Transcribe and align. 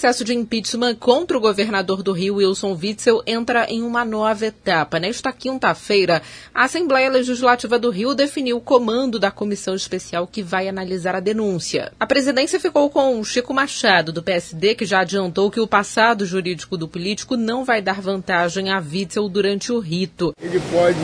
Processo 0.00 0.24
de 0.24 0.32
impeachment 0.32 0.94
contra 0.94 1.36
o 1.36 1.40
governador 1.42 2.02
do 2.02 2.12
Rio, 2.12 2.36
Wilson 2.36 2.72
Witzel, 2.72 3.22
entra 3.26 3.66
em 3.66 3.82
uma 3.82 4.02
nova 4.02 4.46
etapa. 4.46 4.98
Nesta 4.98 5.30
quinta-feira, 5.30 6.22
a 6.54 6.64
Assembleia 6.64 7.10
Legislativa 7.10 7.78
do 7.78 7.90
Rio 7.90 8.14
definiu 8.14 8.56
o 8.56 8.60
comando 8.62 9.18
da 9.18 9.30
comissão 9.30 9.74
especial 9.74 10.26
que 10.26 10.42
vai 10.42 10.68
analisar 10.68 11.14
a 11.14 11.20
denúncia. 11.20 11.92
A 12.00 12.06
presidência 12.06 12.58
ficou 12.58 12.88
com 12.88 13.22
Chico 13.22 13.52
Machado, 13.52 14.10
do 14.10 14.22
PSD, 14.22 14.74
que 14.74 14.86
já 14.86 15.00
adiantou 15.00 15.50
que 15.50 15.60
o 15.60 15.66
passado 15.66 16.24
jurídico 16.24 16.78
do 16.78 16.88
político 16.88 17.36
não 17.36 17.62
vai 17.62 17.82
dar 17.82 18.00
vantagem 18.00 18.70
a 18.70 18.78
Witzel 18.78 19.28
durante 19.28 19.70
o 19.70 19.78
rito. 19.80 20.32
Ele 20.42 20.62
pode 20.72 20.98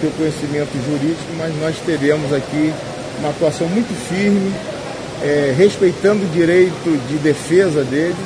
ter 0.00 0.12
conhecimento 0.16 0.70
jurídico, 0.84 1.32
mas 1.36 1.52
nós 1.56 1.76
teremos 1.80 2.32
aqui 2.32 2.72
uma 3.18 3.30
atuação 3.30 3.66
muito 3.66 3.92
firme 4.08 4.77
é, 5.22 5.54
respeitando 5.56 6.24
o 6.24 6.28
direito 6.28 6.90
de 7.08 7.16
defesa 7.16 7.82
dele, 7.84 8.16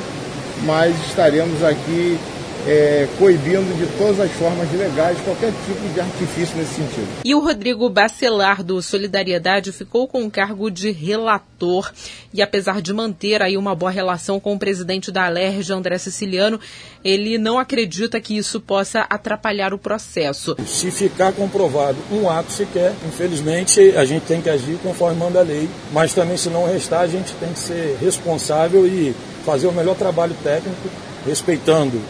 mas 0.64 0.94
estaremos 1.06 1.62
aqui 1.64 2.18
é, 2.66 3.08
coibindo 3.18 3.74
de 3.74 3.86
todas 3.98 4.20
as 4.20 4.30
formas 4.32 4.70
legais 4.72 5.18
qualquer 5.20 5.52
tipo 5.66 5.88
de 5.92 6.00
artifício 6.00 6.56
nesse 6.56 6.74
sentido. 6.74 7.08
E 7.24 7.34
o 7.34 7.40
Rodrigo 7.40 7.88
Bacelar, 7.88 8.62
do 8.62 8.80
Solidariedade, 8.80 9.72
ficou 9.72 10.06
com 10.06 10.24
o 10.24 10.30
cargo 10.30 10.70
de 10.70 10.90
relator. 10.90 11.90
E 12.32 12.40
apesar 12.40 12.80
de 12.80 12.92
manter 12.92 13.42
aí 13.42 13.56
uma 13.56 13.74
boa 13.74 13.90
relação 13.90 14.40
com 14.40 14.54
o 14.54 14.58
presidente 14.58 15.10
da 15.10 15.26
Alerj, 15.26 15.72
André 15.72 15.98
Siciliano, 15.98 16.58
ele 17.04 17.36
não 17.36 17.58
acredita 17.58 18.20
que 18.20 18.36
isso 18.36 18.60
possa 18.60 19.00
atrapalhar 19.02 19.74
o 19.74 19.78
processo. 19.78 20.56
Se 20.66 20.90
ficar 20.90 21.32
comprovado 21.32 21.98
um 22.10 22.30
ato 22.30 22.52
sequer, 22.52 22.94
infelizmente 23.06 23.80
a 23.96 24.04
gente 24.04 24.24
tem 24.24 24.40
que 24.40 24.48
agir 24.48 24.78
conforme 24.82 25.18
manda 25.18 25.40
a 25.40 25.42
lei, 25.42 25.68
mas 25.92 26.14
também 26.14 26.36
se 26.36 26.48
não 26.48 26.66
restar, 26.66 27.00
a 27.00 27.06
gente 27.06 27.32
tem 27.34 27.52
que 27.52 27.58
ser 27.58 27.98
responsável 28.00 28.86
e 28.86 29.14
fazer 29.44 29.66
o 29.66 29.72
melhor 29.72 29.96
trabalho 29.96 30.34
técnico, 30.42 30.88
respeitando 31.26 32.00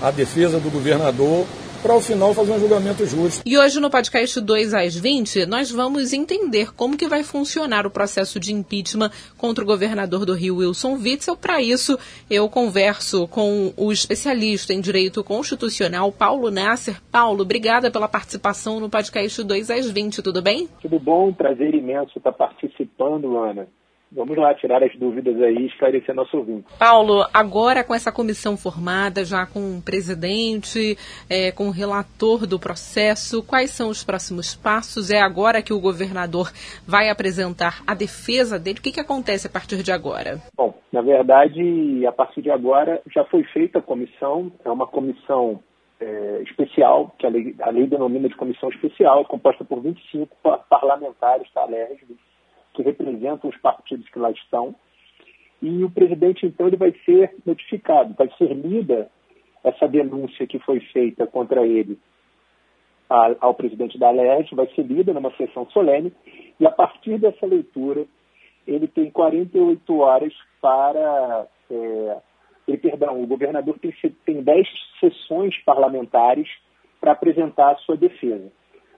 a 0.00 0.10
defesa 0.10 0.60
do 0.60 0.70
governador 0.70 1.46
para 1.82 1.92
ao 1.92 2.00
final 2.00 2.34
fazer 2.34 2.52
um 2.52 2.58
julgamento 2.58 3.06
justo. 3.06 3.42
E 3.46 3.56
hoje 3.56 3.80
no 3.80 3.90
podcast 3.90 4.40
2 4.40 4.74
às 4.74 4.96
20, 4.96 5.46
nós 5.46 5.70
vamos 5.70 6.12
entender 6.12 6.74
como 6.74 6.96
que 6.96 7.06
vai 7.06 7.22
funcionar 7.22 7.86
o 7.86 7.90
processo 7.90 8.40
de 8.40 8.52
impeachment 8.52 9.10
contra 9.36 9.62
o 9.62 9.66
governador 9.66 10.26
do 10.26 10.34
Rio, 10.34 10.56
Wilson 10.56 10.94
Witzel. 10.94 11.36
Para 11.36 11.62
isso, 11.62 11.98
eu 12.28 12.48
converso 12.48 13.28
com 13.28 13.72
o 13.76 13.92
especialista 13.92 14.72
em 14.72 14.80
direito 14.80 15.22
constitucional, 15.22 16.10
Paulo 16.10 16.50
Nasser. 16.50 17.00
Paulo, 17.12 17.42
obrigada 17.42 17.90
pela 17.90 18.08
participação 18.08 18.80
no 18.80 18.90
podcast 18.90 19.42
2 19.42 19.70
às 19.70 19.90
20, 19.90 20.22
tudo 20.22 20.42
bem? 20.42 20.68
Tudo 20.82 20.98
bom, 20.98 21.32
prazer 21.32 21.74
imenso 21.74 22.18
estar 22.18 22.32
participando, 22.32 23.36
Ana. 23.38 23.68
Vamos 24.10 24.36
lá 24.38 24.54
tirar 24.54 24.82
as 24.82 24.94
dúvidas 24.96 25.40
aí 25.42 25.56
e 25.56 25.66
esclarecer 25.66 26.14
nosso 26.14 26.36
ouvinte. 26.36 26.66
Paulo, 26.78 27.26
agora 27.32 27.84
com 27.84 27.94
essa 27.94 28.10
comissão 28.10 28.56
formada, 28.56 29.24
já 29.24 29.46
com 29.46 29.78
o 29.78 29.82
presidente, 29.82 30.96
é, 31.28 31.52
com 31.52 31.68
o 31.68 31.70
relator 31.70 32.46
do 32.46 32.58
processo, 32.58 33.44
quais 33.44 33.70
são 33.70 33.90
os 33.90 34.02
próximos 34.02 34.54
passos? 34.54 35.10
É 35.10 35.20
agora 35.20 35.62
que 35.62 35.72
o 35.72 35.80
governador 35.80 36.50
vai 36.86 37.10
apresentar 37.10 37.82
a 37.86 37.94
defesa 37.94 38.58
dele? 38.58 38.78
O 38.78 38.82
que, 38.82 38.92
que 38.92 39.00
acontece 39.00 39.46
a 39.46 39.50
partir 39.50 39.82
de 39.82 39.92
agora? 39.92 40.40
Bom, 40.56 40.74
na 40.90 41.02
verdade, 41.02 42.06
a 42.06 42.12
partir 42.12 42.40
de 42.40 42.50
agora 42.50 43.02
já 43.14 43.24
foi 43.26 43.44
feita 43.44 43.78
a 43.78 43.82
comissão, 43.82 44.50
é 44.64 44.70
uma 44.70 44.86
comissão 44.86 45.60
é, 46.00 46.42
especial, 46.42 47.14
que 47.18 47.26
a 47.26 47.30
lei, 47.30 47.54
a 47.60 47.70
lei 47.70 47.86
denomina 47.86 48.28
de 48.28 48.36
comissão 48.36 48.68
especial, 48.70 49.24
composta 49.26 49.64
por 49.64 49.80
25 49.80 50.34
parlamentares, 50.68 51.50
tá, 51.52 51.64
LERJ, 51.64 52.06
que 52.74 52.82
representam 52.82 53.50
os 53.50 53.56
partidos 53.58 54.08
que 54.08 54.18
lá 54.18 54.30
estão, 54.30 54.74
e 55.60 55.82
o 55.82 55.90
presidente, 55.90 56.46
então, 56.46 56.68
ele 56.68 56.76
vai 56.76 56.94
ser 57.04 57.34
notificado, 57.44 58.14
vai 58.14 58.30
ser 58.38 58.54
lida 58.54 59.10
essa 59.64 59.88
denúncia 59.88 60.46
que 60.46 60.58
foi 60.60 60.80
feita 60.80 61.26
contra 61.26 61.66
ele 61.66 61.98
ao 63.08 63.54
presidente 63.54 63.98
da 63.98 64.10
LERJ, 64.10 64.54
vai 64.54 64.68
ser 64.74 64.82
lida 64.82 65.12
numa 65.12 65.34
sessão 65.36 65.68
solene, 65.70 66.12
e 66.60 66.66
a 66.66 66.70
partir 66.70 67.18
dessa 67.18 67.46
leitura, 67.46 68.04
ele 68.66 68.86
tem 68.86 69.10
48 69.10 69.98
horas 69.98 70.32
para. 70.60 71.46
É, 71.70 72.16
ele, 72.66 72.76
perdão, 72.76 73.22
o 73.22 73.26
governador 73.26 73.78
tem, 73.78 73.94
tem 74.26 74.42
10 74.42 74.68
sessões 75.00 75.56
parlamentares 75.64 76.46
para 77.00 77.12
apresentar 77.12 77.72
a 77.72 77.76
sua 77.76 77.96
defesa 77.96 78.52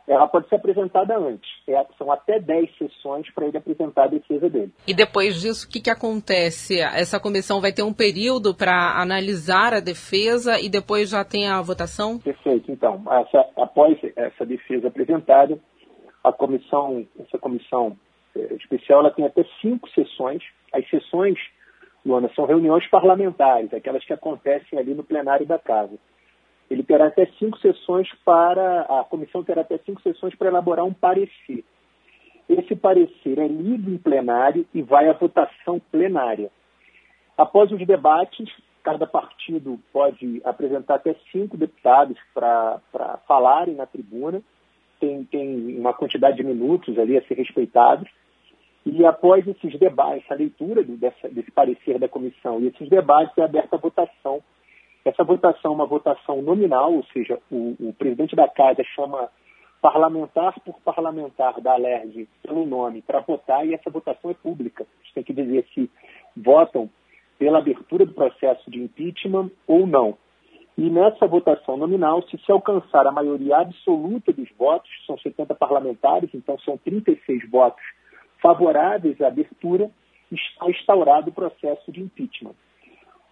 ela 0.06 0.27
pode 0.27 0.49
ser 0.49 0.56
apresentada 0.56 1.16
antes. 1.16 1.49
É, 1.69 1.84
são 1.97 2.11
até 2.11 2.38
10 2.38 2.77
sessões 2.77 3.31
para 3.33 3.47
ele 3.47 3.56
apresentar 3.56 4.05
a 4.05 4.09
defesa 4.09 4.49
dele. 4.49 4.72
E 4.87 4.94
depois 4.94 5.41
disso, 5.41 5.66
o 5.66 5.71
que, 5.71 5.81
que 5.81 5.91
acontece? 5.91 6.81
Essa 6.81 7.21
comissão 7.21 7.61
vai 7.61 7.72
ter 7.72 7.83
um 7.83 7.93
período 7.93 8.55
para 8.55 9.00
analisar 9.00 9.75
a 9.75 9.81
defesa 9.81 10.61
e 10.61 10.69
depois 10.69 11.11
já 11.11 11.25
tem 11.25 11.49
a 11.49 11.61
votação? 11.61 12.19
Perfeito. 12.19 12.71
Então, 12.71 13.03
essa, 13.11 13.47
após 13.56 13.99
essa 14.16 14.44
defesa 14.44 14.88
apresentada, 14.88 15.59
a 16.25 16.32
comissão, 16.32 17.06
essa 17.19 17.38
comissão 17.38 17.97
é, 18.37 18.55
especial, 18.55 19.00
ela 19.00 19.11
tem 19.11 19.25
até 19.25 19.44
cinco 19.61 19.88
sessões. 19.91 20.43
As 20.72 20.88
sessões, 20.88 21.38
Luana, 22.05 22.31
são 22.34 22.47
reuniões 22.47 22.87
parlamentares, 22.88 23.72
aquelas 23.72 24.05
que 24.05 24.12
acontecem 24.12 24.78
ali 24.78 24.94
no 24.94 25.05
plenário 25.05 25.47
da 25.47 25.59
casa 25.59 25.99
ele 26.70 26.84
terá 26.84 27.08
até 27.08 27.26
cinco 27.38 27.58
sessões 27.58 28.08
para, 28.25 28.82
a 28.82 29.04
comissão 29.04 29.42
terá 29.42 29.62
até 29.62 29.76
cinco 29.78 30.00
sessões 30.03 30.34
para 30.36 30.48
elaborar 30.48 30.84
um 30.84 30.94
parecer. 30.94 31.64
Esse 32.48 32.76
parecer 32.76 33.38
é 33.38 33.48
lido 33.48 33.92
em 33.92 33.98
plenário 33.98 34.64
e 34.72 34.81
vai 34.81 35.08
à 35.08 35.12
votação 35.12 35.81
plenária. 35.91 36.50
Após 37.36 37.72
os 37.72 37.84
debates, 37.84 38.48
cada 38.84 39.06
partido 39.06 39.81
pode 39.92 40.41
apresentar 40.44 40.97
até 40.97 41.14
cinco 41.32 41.56
deputados 41.56 42.16
para 42.32 43.19
falarem 43.26 43.75
na 43.75 43.87
tribuna. 43.87 44.41
Tem, 45.00 45.25
tem 45.25 45.76
uma 45.78 45.92
quantidade 45.92 46.37
de 46.37 46.44
minutos 46.44 46.98
ali 46.98 47.16
a 47.16 47.22
ser 47.22 47.34
respeitados. 47.34 48.08
E 48.87 49.04
após 49.04 49.47
esses 49.47 49.78
debates, 49.78 50.31
a 50.31 50.34
leitura 50.34 50.82
dessa, 50.84 51.28
desse 51.28 51.50
parecer 51.50 51.98
da 51.98 52.08
comissão 52.08 52.60
e 52.60 52.69
esses 52.69 52.88
debates, 52.88 53.37
é 53.38 53.42
aberta 53.42 53.76
a 53.76 53.78
votação 53.78 54.42
essa 55.05 55.25
votação 55.25 55.72
é 55.72 55.75
uma 55.75 55.87
votação 55.87 56.43
nominal, 56.43 56.93
ou 56.93 57.05
seja, 57.12 57.38
o, 57.50 57.77
o 57.81 57.93
presidente 57.94 58.37
da 58.37 58.49
casa 58.49 58.83
chama 58.94 59.28
parlamentar 59.81 60.55
por 60.61 60.78
parlamentar 60.81 61.61
da 61.61 61.72
ALERJ 61.72 62.28
pelo 62.43 62.66
nome 62.66 63.00
para 63.00 63.21
votar 63.21 63.66
e 63.66 63.75
essa 63.75 63.88
votação 63.88 64.31
é 64.31 64.34
pública. 64.34 64.84
A 64.84 65.03
gente 65.03 65.15
tem 65.15 65.25
que 65.25 65.33
dizer 65.33 65.66
se 65.75 65.91
votam 66.37 66.91
pela 67.38 67.59
abertura 67.59 68.05
do 68.05 68.12
processo 68.12 68.71
de 68.71 68.83
impeachment 68.83 69.50
ou 69.66 69.87
não. 69.87 70.19
E 70.77 70.88
nessa 70.88 71.27
votação 71.27 71.77
nominal, 71.77 72.22
se 72.28 72.38
se 72.38 72.53
alcançar 72.53 73.06
a 73.06 73.12
maioria 73.12 73.59
absoluta 73.59 74.32
dos 74.32 74.49
votos, 74.56 74.91
são 75.06 75.19
70 75.19 75.55
parlamentares, 75.55 76.31
então 76.34 76.59
são 76.59 76.77
36 76.77 77.50
votos 77.50 77.82
favoráveis 78.41 79.21
à 79.21 79.28
abertura, 79.28 79.91
está 80.31 80.71
instaurado 80.71 81.31
o 81.31 81.32
processo 81.32 81.91
de 81.91 82.00
impeachment. 82.00 82.55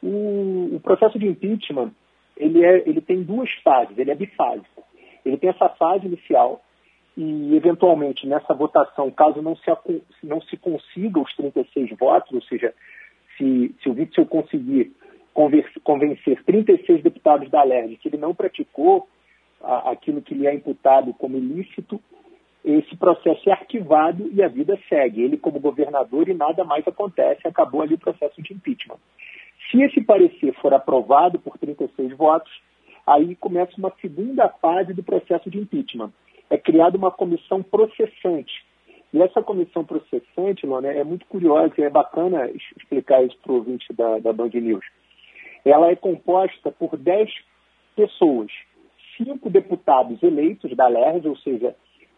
O, 0.03 0.77
o 0.77 0.81
processo 0.81 1.19
de 1.19 1.27
impeachment 1.27 1.93
ele, 2.37 2.65
é, 2.65 2.89
ele 2.89 3.01
tem 3.01 3.23
duas 3.23 3.51
fases, 3.65 3.99
ele 3.99 4.11
é 4.11 4.15
bifásico. 4.15 4.85
Ele 5.25 5.37
tem 5.37 5.51
essa 5.51 5.69
fase 5.71 6.07
inicial 6.07 6.63
e, 7.17 7.57
eventualmente, 7.57 8.27
nessa 8.27 8.55
votação, 8.55 9.11
caso 9.11 9.43
não 9.43 9.57
se, 9.57 9.65
não 10.23 10.41
se 10.41 10.57
consiga 10.57 11.21
os 11.21 11.35
36 11.35 11.91
votos, 11.99 12.33
ou 12.33 12.43
seja, 12.43 12.73
se, 13.37 13.75
se 13.83 13.89
o 13.89 13.93
Witzel 13.93 14.25
conseguir 14.27 14.93
convencer 15.85 16.43
36 16.45 17.03
deputados 17.03 17.51
da 17.51 17.63
LERJ 17.63 17.97
que 17.97 18.09
ele 18.09 18.17
não 18.17 18.35
praticou 18.35 19.09
a, 19.63 19.91
aquilo 19.91 20.23
que 20.23 20.35
lhe 20.35 20.47
é 20.47 20.55
imputado 20.55 21.13
como 21.15 21.37
ilícito, 21.37 22.01
esse 22.65 22.97
processo 22.97 23.49
é 23.49 23.53
arquivado 23.53 24.29
e 24.33 24.43
a 24.43 24.49
vida 24.49 24.79
segue. 24.89 25.23
Ele, 25.23 25.37
como 25.37 25.61
governador, 25.61 26.29
e 26.29 26.35
nada 26.35 26.65
mais 26.65 26.87
acontece, 26.87 27.47
acabou 27.47 27.83
ali 27.83 27.95
o 27.95 27.99
processo 27.99 28.41
de 28.43 28.53
impeachment. 28.53 28.99
Se 29.71 29.83
esse 29.83 30.01
parecer 30.03 30.55
for 30.61 30.73
aprovado 30.73 31.39
por 31.39 31.59
36 31.59 32.17
votos, 32.17 32.51
aí 33.07 33.35
começa 33.37 33.73
uma 33.79 33.93
segunda 34.01 34.49
fase 34.49 34.95
do 34.95 35.03
processo 35.03 35.51
de 35.51 35.59
impeachment. 35.59 36.13
É 36.49 36.57
criada 36.57 36.97
uma 36.97 37.11
comissão 37.11 37.63
processante. 37.63 38.67
E 39.13 39.23
essa 39.23 39.43
comissão 39.43 39.85
processante, 39.85 40.67
Lona, 40.67 40.89
é 40.89 41.05
muito 41.05 41.27
curiosa 41.27 41.75
e 41.79 41.83
é 41.83 41.91
bacana 41.91 42.51
explicar 42.79 43.23
isso 43.23 43.37
para 43.43 43.53
o 43.53 43.57
ouvinte 43.57 43.93
da, 43.93 44.19
da 44.19 44.33
Band 44.33 44.51
News. 44.55 44.85
Ela 45.65 45.91
é 45.91 45.97
composta 45.97 46.71
por 46.71 46.97
10 46.97 47.31
pessoas, 47.97 48.51
cinco 49.17 49.51
deputados 49.51 50.23
eleitos 50.23 50.75
da 50.77 50.87
LERJ, 50.87 51.29
ou 51.29 51.37
seja, 51.39 51.75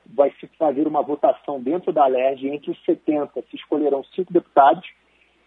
vai 0.06 0.32
se 0.38 0.46
fazer 0.58 0.86
uma 0.86 1.02
votação 1.02 1.60
dentro 1.60 1.92
da 1.92 2.06
LERJ, 2.06 2.48
entre 2.48 2.70
os 2.70 2.84
70 2.84 3.42
se 3.42 3.56
escolherão 3.56 4.04
cinco 4.14 4.32
deputados 4.32 4.86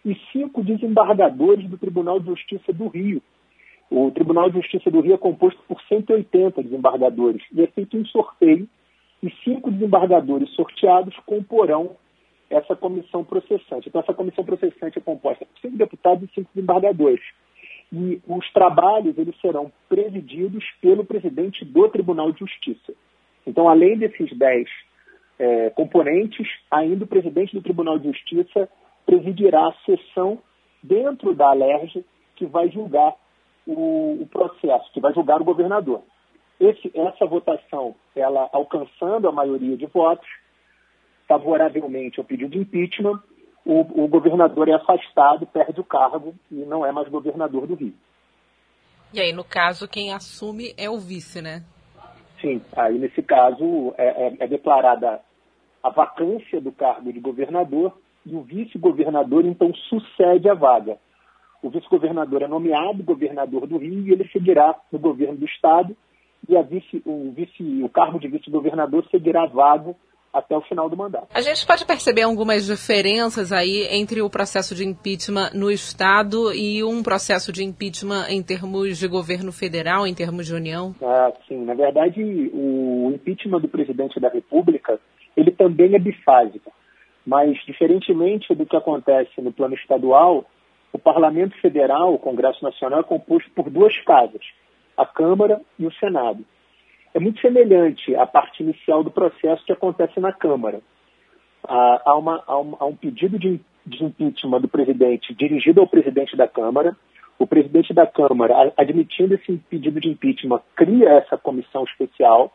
e 0.06 0.16
cinco 0.32 0.64
desembargadores 0.64 1.70
do 1.70 1.78
Tribunal 1.78 2.20
de 2.20 2.28
Justiça 2.28 2.74
do 2.74 2.88
Rio. 2.88 3.22
O 3.90 4.12
Tribunal 4.12 4.50
de 4.50 4.58
Justiça 4.58 4.90
do 4.90 5.02
Rio 5.02 5.14
é 5.14 5.18
composto 5.18 5.62
por 5.68 5.82
180 5.84 6.64
desembargadores 6.64 7.44
e 7.54 7.62
é 7.62 7.68
feito 7.68 7.98
um 7.98 8.06
sorteio 8.06 8.68
e 9.22 9.32
cinco 9.44 9.72
desembargadores 9.72 10.50
sorteados 10.52 11.16
comporão 11.26 11.96
essa 12.50 12.76
comissão 12.76 13.24
processante. 13.24 13.88
Então, 13.88 14.02
essa 14.02 14.14
comissão 14.14 14.44
processante 14.44 14.98
é 14.98 15.02
composta 15.02 15.46
por 15.46 15.60
cinco 15.62 15.78
deputados 15.78 16.30
e 16.30 16.34
cinco 16.34 16.50
desembargadores. 16.54 17.24
E 17.92 18.22
os 18.28 18.52
trabalhos 18.52 19.18
eles 19.18 19.40
serão 19.40 19.72
presididos 19.88 20.66
pelo 20.82 21.06
presidente 21.06 21.64
do 21.64 21.88
Tribunal 21.90 22.32
de 22.32 22.40
Justiça. 22.40 22.94
Então, 23.46 23.70
além 23.70 23.98
desses 23.98 24.36
dez 24.38 24.68
é, 25.40 25.70
componentes, 25.72 26.48
ainda 26.70 27.06
o 27.06 27.08
presidente 27.08 27.56
do 27.56 27.62
Tribunal 27.62 27.98
de 27.98 28.08
Justiça 28.08 28.70
presidirá 29.06 29.68
a 29.68 29.74
sessão 29.86 30.40
dentro 30.82 31.34
da 31.36 31.50
ALERJ 31.50 32.06
que 32.36 32.46
vai 32.46 32.70
julgar 32.70 33.16
o, 33.66 34.22
o 34.22 34.28
processo, 34.28 34.92
que 34.92 35.00
vai 35.00 35.14
julgar 35.14 35.42
o 35.42 35.46
governador. 35.46 36.02
Esse, 36.60 36.92
essa 36.94 37.26
votação, 37.26 37.96
ela 38.16 38.50
alcançando 38.52 39.28
a 39.28 39.32
maioria 39.32 39.78
de 39.78 39.86
votos, 39.86 40.28
favoravelmente 41.28 42.20
ao 42.20 42.26
pedido 42.26 42.52
de 42.52 42.60
impeachment, 42.60 43.22
o, 43.66 44.04
o 44.04 44.08
governador 44.08 44.68
é 44.68 44.74
afastado, 44.74 45.48
perde 45.48 45.80
o 45.80 45.86
cargo 45.86 46.36
e 46.52 46.56
não 46.56 46.86
é 46.86 46.92
mais 46.92 47.08
governador 47.08 47.66
do 47.66 47.76
Rio. 47.76 47.94
E 49.14 49.22
aí, 49.22 49.32
no 49.32 49.44
caso, 49.44 49.88
quem 49.88 50.14
assume 50.14 50.74
é 50.78 50.90
o 50.90 51.00
vice, 51.00 51.42
né? 51.42 51.64
Sim, 52.42 52.62
aí 52.76 53.00
nesse 53.00 53.22
caso 53.22 53.94
é, 53.98 54.28
é, 54.28 54.36
é 54.40 54.48
declarada 54.48 55.22
a 55.82 55.90
vacância 55.90 56.60
do 56.60 56.72
cargo 56.72 57.12
de 57.14 57.20
governador 57.20 57.98
e 58.26 58.36
o 58.36 58.42
vice-governador 58.42 59.46
então 59.46 59.74
sucede 59.90 60.50
a 60.50 60.54
vaga. 60.54 60.98
O 61.62 61.70
vice-governador 61.70 62.42
é 62.42 62.48
nomeado 62.48 63.04
governador 63.04 63.68
do 63.68 63.78
Rio 63.78 64.08
e 64.08 64.12
ele 64.12 64.28
seguirá 64.30 64.76
no 64.92 65.00
governo 65.00 65.38
do 65.38 65.46
estado 65.46 65.96
e 66.48 66.62
vice, 66.64 67.02
o, 67.06 67.32
vice, 67.32 67.84
o 67.84 67.90
cargo 67.90 68.20
de 68.20 68.28
vice-governador 68.28 69.06
seguirá 69.10 69.46
vago 69.46 69.96
até 70.34 70.58
o 70.58 70.62
final 70.62 70.90
do 70.90 70.98
mandato. 70.98 71.28
A 71.34 71.42
gente 71.42 71.66
pode 71.66 71.86
perceber 71.86 72.24
algumas 72.24 72.66
diferenças 72.66 73.52
aí 73.52 73.88
entre 73.92 74.20
o 74.22 74.30
processo 74.30 74.74
de 74.74 74.84
impeachment 74.84 75.52
no 75.54 75.70
Estado 75.70 76.52
e 76.54 76.84
um 76.84 77.04
processo 77.04 77.52
de 77.52 77.64
impeachment 77.64 78.26
em 78.30 78.42
termos 78.42 78.98
de 78.98 79.08
governo 79.08 79.52
federal, 79.52 80.08
em 80.08 80.14
termos 80.14 80.48
de 80.48 80.56
União? 80.56 80.96
Ah, 81.02 81.32
sim. 81.48 81.64
Na 81.64 81.76
verdade, 81.76 82.22
o 82.52 83.12
impeachment 83.14 83.62
do 83.62 83.70
presidente 83.70 84.20
da 84.20 84.28
República, 84.28 85.00
ele 85.38 85.52
também 85.52 85.96
é 85.96 86.00
bifásico. 86.00 86.72
Mas, 87.26 87.58
diferentemente 87.66 88.54
do 88.54 88.66
que 88.66 88.76
acontece 88.76 89.42
no 89.42 89.52
plano 89.52 89.76
estadual, 89.76 90.46
o 90.92 91.00
Parlamento 91.00 91.56
Federal, 91.60 92.14
o 92.14 92.20
Congresso 92.20 92.64
Nacional, 92.64 93.00
é 93.00 93.04
composto 93.04 93.50
por 93.52 93.70
duas 93.70 93.98
casas, 94.04 94.42
a 94.98 95.06
Câmara 95.06 95.62
e 95.80 95.86
o 95.86 95.94
Senado 95.94 96.46
é 97.14 97.20
muito 97.20 97.40
semelhante 97.40 98.16
à 98.16 98.26
parte 98.26 98.64
inicial 98.64 99.04
do 99.04 99.12
processo 99.12 99.64
que 99.66 99.72
acontece 99.72 100.20
na 100.20 100.34
Câmara. 100.34 100.82
Há, 101.64 102.16
uma, 102.18 102.44
há, 102.46 102.86
um, 102.86 102.96
pedido 102.96 103.40
de, 103.40 103.62
de 103.86 104.04
impeachment 104.04 104.62
do 104.62 104.68
presidente 104.68 105.34
dirigido 105.34 105.80
ao 105.80 105.88
presidente 105.88 106.36
da 106.36 106.48
Câmara. 106.48 106.96
O 107.38 107.48
presidente 107.48 107.94
da 107.94 108.06
Câmara, 108.06 108.74
admitindo 108.76 109.36
esse 109.36 109.58
pedido 109.70 110.00
de 110.00 110.10
impeachment, 110.10 110.62
cria 110.76 111.10
essa 111.10 111.38
comissão 111.38 111.84
especial. 111.84 112.52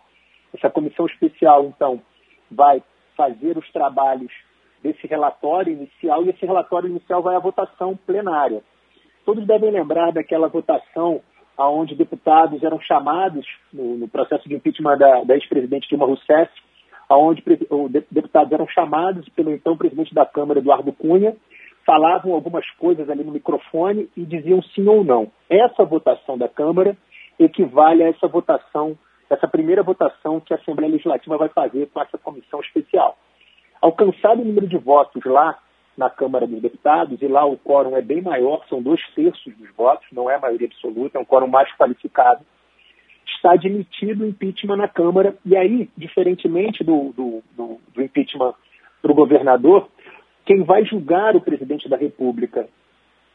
Essa 0.53 0.69
comissão 0.69 1.07
especial, 1.07 1.65
então, 1.67 2.03
vai 2.51 2.83
fazer 3.17 3.57
os 3.57 3.71
trabalhos 3.71 4.33
desse 4.83 5.07
relatório 5.07 5.73
inicial 5.73 6.25
e 6.25 6.31
esse 6.31 6.45
relatório 6.45 6.89
inicial 6.89 7.23
vai 7.23 7.37
à 7.37 7.39
votação 7.39 7.97
plenária. 8.07 8.63
Todos 9.25 9.47
devem 9.47 9.71
lembrar 9.71 10.13
daquela 10.13 10.49
votação 10.49 11.21
onde 11.59 11.95
deputados 11.95 12.63
eram 12.63 12.81
chamados 12.81 13.47
no, 13.73 13.97
no 13.97 14.09
processo 14.09 14.49
de 14.49 14.55
impeachment 14.55 14.97
da, 14.97 15.25
da 15.25 15.35
ex-presidente 15.35 15.89
Dilma 15.89 16.07
Rousseff, 16.07 16.51
onde 17.11 17.43
deputados 18.11 18.53
eram 18.53 18.69
chamados 18.69 19.29
pelo 19.31 19.53
então 19.53 19.77
presidente 19.77 20.15
da 20.15 20.25
Câmara, 20.25 20.61
Eduardo 20.61 20.93
Cunha, 20.93 21.37
falavam 21.85 22.35
algumas 22.35 22.69
coisas 22.73 23.09
ali 23.09 23.25
no 23.25 23.33
microfone 23.33 24.09
e 24.17 24.25
diziam 24.25 24.63
sim 24.63 24.87
ou 24.87 25.03
não. 25.03 25.33
Essa 25.49 25.85
votação 25.85 26.37
da 26.37 26.49
Câmara 26.49 26.97
equivale 27.39 28.03
a 28.03 28.09
essa 28.09 28.29
votação, 28.29 28.97
essa 29.31 29.49
primeira 29.49 29.83
votação 29.83 30.39
que 30.39 30.53
a 30.53 30.57
Assembleia 30.57 30.93
Legislativa 30.93 31.39
vai 31.39 31.49
fazer 31.49 31.87
com 31.87 32.01
essa 32.01 32.19
comissão 32.19 32.61
especial. 32.61 33.18
Alcançado 33.81 34.43
o 34.43 34.45
número 34.45 34.67
de 34.67 34.77
votos 34.77 35.25
lá 35.25 35.59
na 35.97 36.09
Câmara 36.09 36.47
dos 36.47 36.63
Deputados, 36.63 37.21
e 37.21 37.27
lá 37.27 37.45
o 37.45 37.59
quórum 37.59 37.97
é 37.97 38.03
bem 38.03 38.23
maior, 38.23 38.65
são 38.69 38.81
dois 38.81 39.01
terços 39.15 39.53
dos 39.57 39.69
votos, 39.77 40.07
não 40.13 40.31
é 40.31 40.37
a 40.37 40.41
maioria 40.41 40.69
absoluta, 40.69 41.19
é 41.19 41.21
um 41.21 41.25
quórum 41.25 41.49
mais 41.49 41.69
qualificado, 41.77 42.45
está 43.27 43.53
admitido 43.53 44.25
o 44.25 44.29
impeachment 44.29 44.77
na 44.77 44.89
Câmara, 44.89 45.37
e 45.45 45.57
aí, 45.57 45.91
diferentemente 45.97 46.85
do, 46.85 47.13
do, 47.13 47.43
do, 47.57 47.81
do 47.93 48.03
impeachment 48.03 48.55
para 49.03 49.11
o 49.11 49.15
governador, 49.15 49.89
quem 50.47 50.63
vai 50.63 50.85
julgar 50.85 51.35
o 51.37 51.41
presidente 51.41 51.89
da 51.89 51.97
República 51.97 52.69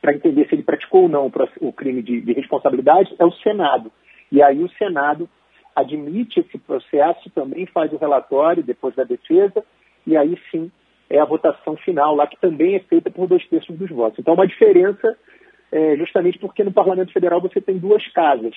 para 0.01 0.13
entender 0.13 0.48
se 0.48 0.56
ele 0.56 0.63
praticou 0.63 1.04
ou 1.04 1.10
não 1.10 1.31
o 1.62 1.72
crime 1.72 2.01
de, 2.01 2.22
de 2.22 2.34
responsabilidade 2.34 3.13
é 3.19 3.25
o 3.25 3.31
Senado. 3.31 3.92
E 4.31 4.42
aí 4.42 4.63
o 4.63 4.69
Senado 4.72 5.30
admite 5.75 6.39
esse 6.39 6.57
processo, 6.57 7.30
também 7.30 7.66
faz 7.68 7.92
o 7.94 7.98
relatório 7.98 8.63
depois 8.63 8.96
da 8.96 9.04
defesa, 9.04 9.63
e 10.05 10.17
aí 10.17 10.38
sim 10.51 10.71
é 11.09 11.19
a 11.19 11.25
votação 11.25 11.75
final 11.77 12.15
lá, 12.15 12.25
que 12.25 12.39
também 12.39 12.75
é 12.75 12.79
feita 12.79 13.11
por 13.11 13.27
dois 13.27 13.45
terços 13.47 13.77
dos 13.77 13.89
votos. 13.89 14.19
Então, 14.19 14.33
uma 14.33 14.47
diferença 14.47 15.15
é, 15.71 15.95
justamente 15.97 16.39
porque 16.39 16.63
no 16.63 16.71
Parlamento 16.71 17.11
Federal 17.11 17.41
você 17.41 17.59
tem 17.59 17.77
duas 17.77 18.05
casas 18.13 18.55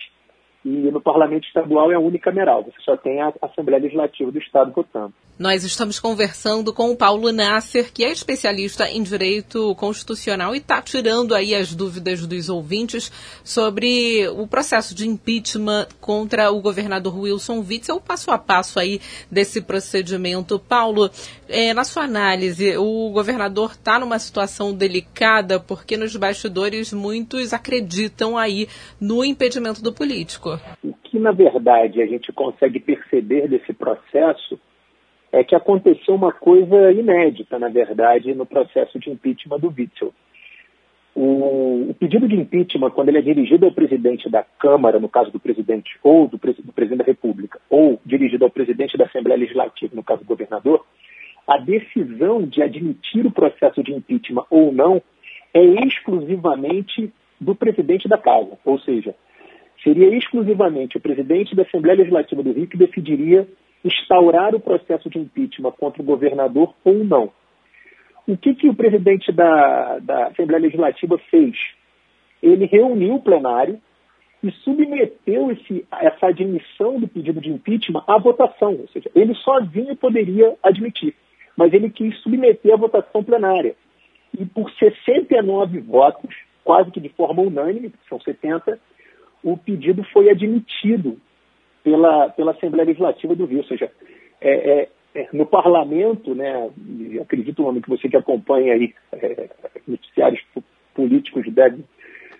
e 0.66 0.90
no 0.90 1.00
Parlamento 1.00 1.46
Estadual 1.46 1.92
é 1.92 1.98
unicameral, 1.98 2.64
você 2.64 2.82
só 2.84 2.96
tem 2.96 3.22
a 3.22 3.32
Assembleia 3.40 3.80
Legislativa 3.80 4.32
do 4.32 4.38
Estado 4.38 4.72
votando. 4.72 5.14
Nós 5.38 5.62
estamos 5.64 6.00
conversando 6.00 6.72
com 6.72 6.90
o 6.90 6.96
Paulo 6.96 7.30
Nasser, 7.30 7.92
que 7.92 8.02
é 8.02 8.10
especialista 8.10 8.88
em 8.88 9.02
direito 9.02 9.74
constitucional 9.74 10.54
e 10.54 10.58
está 10.58 10.80
tirando 10.80 11.34
aí 11.34 11.54
as 11.54 11.74
dúvidas 11.74 12.26
dos 12.26 12.48
ouvintes 12.48 13.12
sobre 13.44 14.26
o 14.28 14.46
processo 14.46 14.94
de 14.94 15.06
impeachment 15.06 15.88
contra 16.00 16.50
o 16.50 16.60
governador 16.62 17.16
Wilson 17.16 17.60
Witzel, 17.60 17.96
o 17.96 18.00
passo 18.00 18.30
a 18.30 18.38
passo 18.38 18.80
aí 18.80 18.98
desse 19.30 19.60
procedimento. 19.60 20.58
Paulo, 20.58 21.10
é, 21.48 21.74
na 21.74 21.84
sua 21.84 22.04
análise, 22.04 22.76
o 22.78 23.10
governador 23.10 23.72
está 23.72 23.98
numa 23.98 24.18
situação 24.18 24.72
delicada 24.72 25.60
porque 25.60 25.98
nos 25.98 26.16
bastidores 26.16 26.94
muitos 26.94 27.52
acreditam 27.52 28.38
aí 28.38 28.66
no 28.98 29.22
impedimento 29.22 29.82
do 29.82 29.92
político. 29.92 30.55
O 30.84 30.92
que, 31.02 31.18
na 31.18 31.32
verdade, 31.32 32.02
a 32.02 32.06
gente 32.06 32.32
consegue 32.32 32.80
perceber 32.80 33.48
desse 33.48 33.72
processo 33.72 34.58
é 35.32 35.44
que 35.44 35.54
aconteceu 35.54 36.14
uma 36.14 36.32
coisa 36.32 36.92
inédita, 36.92 37.58
na 37.58 37.68
verdade, 37.68 38.34
no 38.34 38.46
processo 38.46 38.98
de 38.98 39.10
impeachment 39.10 39.58
do 39.58 39.74
Witzel. 39.76 40.12
O, 41.14 41.90
o, 41.90 41.94
pedido 41.98 42.28
de 42.28 42.36
impeachment, 42.36 42.90
quando 42.90 43.08
ele 43.08 43.18
é 43.18 43.22
dirigido 43.22 43.64
ao 43.64 43.72
presidente 43.72 44.28
da 44.28 44.42
Câmara, 44.42 45.00
no 45.00 45.08
caso 45.08 45.30
do 45.30 45.40
presidente, 45.40 45.98
ou 46.02 46.28
do, 46.28 46.36
do, 46.36 46.72
presidente 46.72 46.98
da 46.98 47.04
República, 47.04 47.58
ou 47.70 47.98
dirigido 48.04 48.44
ao 48.44 48.50
presidente 48.50 48.98
da 48.98 49.06
Assembleia 49.06 49.40
Legislativa, 49.40 49.96
no 49.96 50.04
caso 50.04 50.22
do 50.22 50.26
governador, 50.26 50.84
a 51.46 51.58
decisão 51.58 52.42
de 52.42 52.62
admitir 52.62 53.24
o 53.24 53.30
processo 53.30 53.82
de 53.82 53.92
impeachment 53.92 54.44
ou 54.50 54.72
não 54.72 55.00
é 55.54 55.64
exclusivamente 55.86 57.10
do 57.40 57.54
presidente 57.54 58.08
da 58.08 58.18
casa. 58.18 58.58
Ou 58.64 58.78
seja, 58.80 59.14
seria 59.86 60.08
exclusivamente 60.16 60.96
o 60.96 61.00
presidente 61.00 61.54
da 61.54 61.62
Assembleia 61.62 61.98
Legislativa 61.98 62.42
do 62.42 62.50
Rio 62.50 62.66
que 62.66 62.76
decidiria 62.76 63.46
instaurar 63.84 64.52
o 64.52 64.58
processo 64.58 65.08
de 65.08 65.16
impeachment 65.16 65.70
contra 65.78 66.02
o 66.02 66.04
governador 66.04 66.74
ou 66.84 67.04
não. 67.04 67.30
O 68.26 68.36
que, 68.36 68.52
que 68.56 68.68
o 68.68 68.74
presidente 68.74 69.30
da, 69.30 70.00
da 70.00 70.26
Assembleia 70.26 70.62
Legislativa 70.62 71.16
fez? 71.30 71.56
Ele 72.42 72.66
reuniu 72.66 73.14
o 73.14 73.22
plenário 73.22 73.80
e 74.42 74.50
submeteu 74.50 75.52
esse, 75.52 75.86
essa 75.92 76.26
admissão 76.26 76.98
do 76.98 77.06
pedido 77.06 77.40
de 77.40 77.50
impeachment 77.50 78.02
à 78.08 78.18
votação, 78.18 78.72
ou 78.72 78.88
seja, 78.88 79.08
ele 79.14 79.34
sozinho 79.36 79.94
poderia 79.94 80.56
admitir, 80.64 81.14
mas 81.56 81.72
ele 81.72 81.90
quis 81.90 82.16
submeter 82.22 82.74
à 82.74 82.76
votação 82.76 83.22
plenária. 83.22 83.76
E 84.36 84.44
por 84.44 84.68
69 84.72 85.78
votos, 85.78 86.34
quase 86.64 86.90
que 86.90 87.00
de 87.00 87.08
forma 87.10 87.42
unânime, 87.42 87.92
são 88.08 88.20
70, 88.20 88.80
o 89.46 89.56
pedido 89.56 90.02
foi 90.12 90.28
admitido 90.28 91.18
pela, 91.84 92.28
pela 92.30 92.50
Assembleia 92.50 92.88
Legislativa 92.88 93.36
do 93.36 93.44
Rio. 93.44 93.58
Ou 93.58 93.64
seja, 93.64 93.88
é, 94.40 94.50
é, 94.50 94.88
é, 95.14 95.28
no 95.32 95.46
parlamento, 95.46 96.34
né, 96.34 96.68
acredito 97.22 97.62
nome 97.62 97.80
que 97.80 97.88
você 97.88 98.08
que 98.08 98.16
acompanha 98.16 98.74
aí, 98.74 98.92
é, 99.12 99.48
noticiários 99.86 100.42
políticos 100.92 101.44
deve 101.54 101.84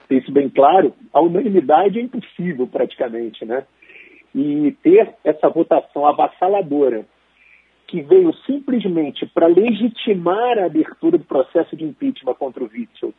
ter 0.09 0.17
isso 0.17 0.33
bem 0.33 0.49
claro, 0.49 0.93
a 1.13 1.21
unanimidade 1.21 2.01
é 2.01 2.03
impossível 2.03 2.67
praticamente, 2.67 3.45
né? 3.45 3.65
E 4.35 4.73
ter 4.83 5.15
essa 5.25 5.49
votação 5.49 6.07
avassaladora 6.07 7.07
que 7.87 8.03
veio 8.03 8.33
simplesmente 8.45 9.27
para 9.27 9.47
legitimar 9.47 10.59
a 10.59 10.67
abertura 10.67 11.19
do 11.19 11.25
processo 11.25 11.77
de 11.77 11.85
impeachment 11.85 12.35
contra 12.35 12.63
o 12.65 12.69
Witzel 12.69 13.15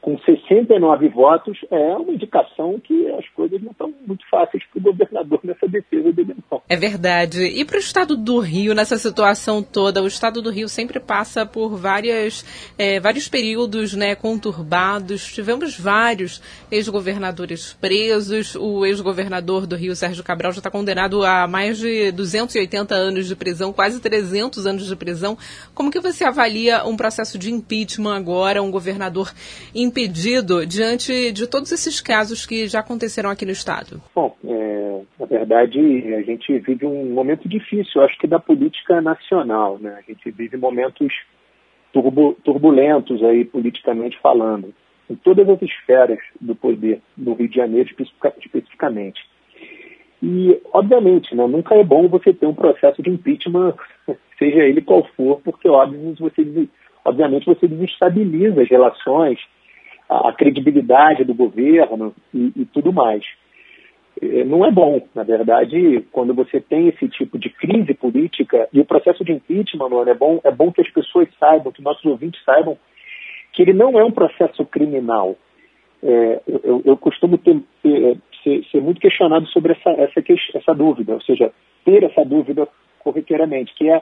com 0.00 0.18
69 0.18 1.08
votos, 1.08 1.58
é 1.70 1.96
uma 1.96 2.12
indicação 2.12 2.80
que 2.80 3.08
as 3.10 3.28
coisas 3.30 3.60
não 3.62 3.72
estão 3.72 3.92
muito 4.06 4.24
fáceis 4.30 4.64
para 4.64 4.80
o 4.80 4.82
governador 4.82 5.40
nessa 5.42 5.68
defesa 5.68 6.10
dele, 6.12 6.34
não. 6.50 6.62
É 6.68 6.76
verdade. 6.76 7.44
E 7.44 7.64
para 7.64 7.76
o 7.76 7.80
estado 7.80 8.16
do 8.16 8.38
Rio, 8.38 8.74
nessa 8.74 8.96
situação 8.96 9.62
toda, 9.62 10.02
o 10.02 10.06
estado 10.06 10.40
do 10.40 10.50
Rio 10.50 10.68
sempre 10.68 10.98
passa 10.98 11.44
por 11.44 11.76
várias, 11.76 12.44
é, 12.78 12.98
vários 12.98 13.28
períodos 13.28 13.94
né, 13.94 14.14
conturbados. 14.14 15.26
Tivemos 15.32 15.78
vários 15.78 16.40
ex-governadores 16.70 17.74
presos. 17.74 18.54
O 18.56 18.86
ex-governador 18.86 19.66
do 19.66 19.76
Rio, 19.76 19.94
Sérgio 19.94 20.24
Cabral, 20.24 20.52
já 20.52 20.58
está 20.58 20.70
condenado 20.70 21.24
a 21.24 21.46
mais 21.46 21.78
de 21.78 22.10
280 22.12 22.94
anos 22.94 23.26
de 23.26 23.36
prisão, 23.36 23.72
quase 23.72 24.00
300 24.00 24.66
anos 24.66 24.86
de 24.86 24.96
prisão. 24.96 25.36
Como 25.74 25.90
que 25.90 26.00
você 26.00 26.24
avalia 26.24 26.86
um 26.86 26.96
processo 26.96 27.38
de 27.38 27.52
impeachment 27.52 28.16
agora, 28.16 28.62
um 28.62 28.70
governador 28.70 29.32
impedido 29.90 30.64
diante 30.64 31.32
de 31.32 31.48
todos 31.48 31.72
esses 31.72 32.00
casos 32.00 32.46
que 32.46 32.66
já 32.68 32.80
aconteceram 32.80 33.28
aqui 33.28 33.44
no 33.44 33.52
Estado? 33.52 34.00
Bom, 34.14 34.34
é, 34.44 35.00
na 35.18 35.26
verdade, 35.26 35.78
a 36.14 36.22
gente 36.22 36.58
vive 36.60 36.86
um 36.86 37.12
momento 37.12 37.48
difícil, 37.48 38.02
acho 38.02 38.18
que 38.18 38.26
da 38.26 38.38
política 38.38 39.00
nacional. 39.00 39.78
Né? 39.78 39.98
A 39.98 40.10
gente 40.10 40.30
vive 40.30 40.56
momentos 40.56 41.12
turbulentos 42.44 43.22
aí, 43.24 43.44
politicamente 43.44 44.18
falando, 44.22 44.72
em 45.10 45.16
todas 45.16 45.48
as 45.48 45.60
esferas 45.60 46.20
do 46.40 46.54
poder 46.54 47.00
do 47.16 47.34
Rio 47.34 47.48
de 47.48 47.56
Janeiro, 47.56 47.90
especificamente. 47.98 49.20
E, 50.22 50.60
obviamente, 50.72 51.34
né, 51.34 51.46
nunca 51.46 51.74
é 51.74 51.82
bom 51.82 52.06
você 52.06 52.32
ter 52.32 52.46
um 52.46 52.54
processo 52.54 53.02
de 53.02 53.10
impeachment, 53.10 53.74
seja 54.38 54.60
ele 54.60 54.82
qual 54.82 55.04
for, 55.16 55.40
porque, 55.42 55.68
óbvio, 55.68 56.14
você, 56.18 56.68
obviamente, 57.04 57.46
você 57.46 57.66
desestabiliza 57.66 58.62
as 58.62 58.68
relações 58.68 59.40
a, 60.10 60.32
credibilidade 60.32 61.24
do 61.24 61.32
governo 61.32 62.12
e, 62.34 62.52
e 62.56 62.64
tudo 62.66 62.92
mais. 62.92 63.22
É, 64.20 64.44
não 64.44 64.64
é 64.64 64.70
bom, 64.70 65.00
na 65.14 65.22
verdade, 65.22 66.04
quando 66.10 66.34
você 66.34 66.60
tem 66.60 66.88
esse 66.88 67.08
tipo 67.08 67.38
de 67.38 67.48
crise 67.48 67.94
política 67.94 68.68
e 68.72 68.80
o 68.80 68.84
processo 68.84 69.24
de 69.24 69.32
impeachment, 69.32 69.88
mano, 69.88 70.10
é 70.10 70.14
bom, 70.14 70.40
é 70.42 70.50
bom 70.50 70.72
que 70.72 70.80
as 70.80 70.90
pessoas 70.90 71.28
saibam, 71.38 71.72
que 71.72 71.82
nossos 71.82 72.04
ouvintes 72.04 72.42
saibam 72.44 72.76
que 73.52 73.62
ele 73.62 73.72
não 73.72 73.98
é 73.98 74.04
um 74.04 74.12
processo 74.12 74.64
criminal. 74.66 75.36
É, 76.02 76.40
eu, 76.64 76.82
eu, 76.84 76.96
costumo 76.96 77.36
ter, 77.36 77.60
ter, 77.82 78.16
ser, 78.42 78.64
ser, 78.70 78.80
muito 78.80 79.00
questionado 79.00 79.46
sobre 79.48 79.72
essa, 79.72 79.90
essa, 79.90 80.22
essa 80.54 80.74
dúvida, 80.74 81.12
ou 81.12 81.20
seja, 81.20 81.52
ter 81.84 82.02
essa 82.04 82.24
dúvida 82.24 82.66
corriqueiramente, 83.00 83.74
que 83.74 83.88
é 83.88 84.00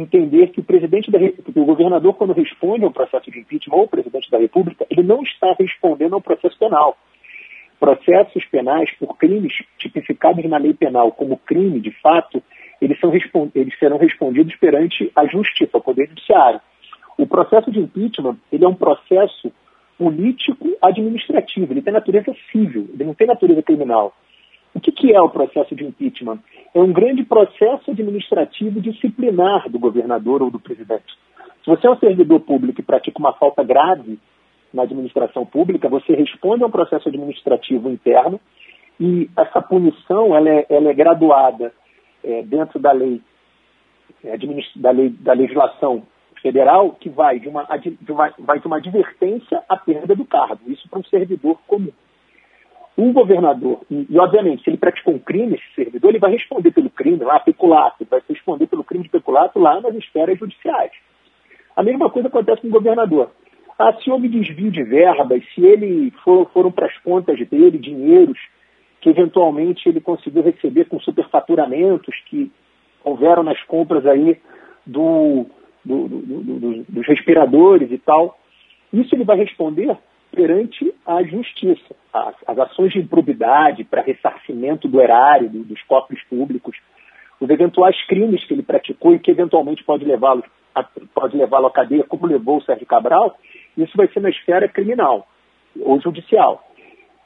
entender 0.00 0.48
que 0.48 0.60
o 0.60 0.64
presidente 0.64 1.10
da 1.10 1.18
República, 1.18 1.60
o 1.60 1.64
governador, 1.64 2.14
quando 2.14 2.32
responde 2.32 2.84
ao 2.84 2.90
processo 2.90 3.30
de 3.30 3.40
impeachment 3.40 3.76
ou 3.76 3.84
o 3.84 3.88
presidente 3.88 4.30
da 4.30 4.38
República, 4.38 4.86
ele 4.90 5.02
não 5.02 5.22
está 5.22 5.54
respondendo 5.58 6.14
ao 6.14 6.20
processo 6.20 6.58
penal. 6.58 6.96
Processos 7.80 8.44
penais 8.46 8.90
por 8.98 9.16
crimes 9.16 9.52
tipificados 9.78 10.44
na 10.44 10.58
lei 10.58 10.74
penal 10.74 11.12
como 11.12 11.38
crime, 11.38 11.80
de 11.80 11.90
fato, 12.00 12.42
eles, 12.80 12.98
são, 13.00 13.12
eles 13.54 13.78
serão 13.78 13.96
respondidos 13.96 14.54
perante 14.56 15.10
a 15.14 15.26
justiça, 15.26 15.76
o 15.76 15.80
poder 15.80 16.08
judiciário. 16.08 16.60
O 17.18 17.26
processo 17.26 17.70
de 17.70 17.80
impeachment, 17.80 18.36
ele 18.52 18.64
é 18.64 18.68
um 18.68 18.74
processo 18.74 19.50
político-administrativo, 19.98 21.72
ele 21.72 21.80
tem 21.82 21.92
natureza 21.92 22.34
civil, 22.52 22.90
ele 22.92 23.04
não 23.04 23.14
tem 23.14 23.26
natureza 23.26 23.62
criminal. 23.62 24.14
O 24.76 24.80
que, 24.80 24.92
que 24.92 25.10
é 25.10 25.20
o 25.22 25.30
processo 25.30 25.74
de 25.74 25.86
impeachment? 25.86 26.38
É 26.74 26.78
um 26.78 26.92
grande 26.92 27.24
processo 27.24 27.90
administrativo 27.90 28.78
disciplinar 28.78 29.70
do 29.70 29.78
governador 29.78 30.42
ou 30.42 30.50
do 30.50 30.60
presidente. 30.60 31.16
Se 31.64 31.70
você 31.70 31.86
é 31.86 31.90
um 31.90 31.98
servidor 31.98 32.40
público 32.40 32.78
e 32.78 32.84
pratica 32.84 33.18
uma 33.18 33.32
falta 33.32 33.64
grave 33.64 34.18
na 34.74 34.82
administração 34.82 35.46
pública, 35.46 35.88
você 35.88 36.14
responde 36.14 36.62
a 36.62 36.66
um 36.66 36.70
processo 36.70 37.08
administrativo 37.08 37.88
interno 37.88 38.38
e 39.00 39.30
essa 39.34 39.62
punição 39.62 40.36
ela 40.36 40.50
é, 40.50 40.66
ela 40.68 40.90
é 40.90 40.94
graduada 40.94 41.72
é, 42.22 42.42
dentro 42.42 42.78
da 42.78 42.92
lei, 42.92 43.22
é, 44.22 44.36
da 44.76 44.90
lei, 44.90 45.08
da 45.08 45.32
legislação 45.32 46.02
federal, 46.42 46.90
que 47.00 47.08
vai 47.08 47.40
de, 47.40 47.48
uma, 47.48 47.64
de 47.78 47.96
vai 48.40 48.60
de 48.60 48.66
uma 48.66 48.76
advertência 48.76 49.62
à 49.70 49.76
perda 49.78 50.14
do 50.14 50.26
cargo. 50.26 50.60
Isso 50.66 50.86
para 50.90 50.98
um 50.98 51.04
servidor 51.04 51.58
comum. 51.66 51.92
Um 52.98 53.12
governador, 53.12 53.80
e, 53.90 54.18
obviamente, 54.18 54.64
se 54.64 54.70
ele 54.70 54.78
praticou 54.78 55.14
um 55.14 55.18
crime, 55.18 55.54
esse 55.54 55.74
servidor, 55.74 56.08
ele 56.08 56.18
vai 56.18 56.30
responder 56.30 56.70
pelo 56.70 56.88
crime 56.88 57.22
lá, 57.22 57.38
peculato, 57.38 58.06
vai 58.10 58.22
responder 58.26 58.66
pelo 58.66 58.82
crime 58.82 59.04
de 59.04 59.10
peculato 59.10 59.58
lá 59.58 59.80
nas 59.80 59.94
esferas 59.94 60.38
judiciais. 60.38 60.92
A 61.76 61.82
mesma 61.82 62.08
coisa 62.08 62.28
acontece 62.28 62.62
com 62.62 62.68
o 62.68 62.70
governador. 62.70 63.30
Ah, 63.78 63.92
se 64.02 64.10
houve 64.10 64.28
desvio 64.28 64.70
de 64.70 64.82
verbas, 64.82 65.42
se 65.54 65.62
ele 65.62 66.10
for, 66.24 66.48
foram 66.52 66.72
para 66.72 66.86
as 66.86 66.96
contas 67.00 67.38
dele 67.48 67.76
dinheiros 67.78 68.38
que 69.02 69.10
eventualmente 69.10 69.86
ele 69.86 70.00
conseguiu 70.00 70.42
receber 70.42 70.86
com 70.86 70.98
superfaturamentos 70.98 72.14
que 72.30 72.50
houveram 73.04 73.42
nas 73.42 73.62
compras 73.64 74.06
aí 74.06 74.40
do, 74.86 75.46
do, 75.84 76.08
do, 76.08 76.84
dos 76.88 77.06
respiradores 77.06 77.92
e 77.92 77.98
tal, 77.98 78.38
isso 78.92 79.14
ele 79.14 79.24
vai 79.24 79.36
responder 79.36 79.96
perante 80.36 80.94
a 81.06 81.22
justiça. 81.22 81.96
As, 82.12 82.34
as 82.46 82.58
ações 82.58 82.92
de 82.92 82.98
improbidade 82.98 83.82
para 83.84 84.02
ressarcimento 84.02 84.86
do 84.86 85.00
erário, 85.00 85.48
do, 85.48 85.64
dos 85.64 85.82
cofres 85.84 86.22
públicos, 86.24 86.76
os 87.40 87.48
eventuais 87.48 87.96
crimes 88.06 88.44
que 88.44 88.52
ele 88.52 88.62
praticou 88.62 89.14
e 89.14 89.18
que 89.18 89.30
eventualmente 89.30 89.82
pode 89.82 90.04
levá-lo 90.04 90.44
pode 91.14 91.34
levá-lo 91.34 91.68
à 91.68 91.70
cadeia, 91.70 92.04
como 92.04 92.26
levou 92.26 92.58
o 92.58 92.62
Sérgio 92.62 92.86
Cabral, 92.86 93.38
isso 93.78 93.96
vai 93.96 94.08
ser 94.08 94.20
na 94.20 94.28
esfera 94.28 94.68
criminal 94.68 95.26
ou 95.80 95.98
judicial. 95.98 96.62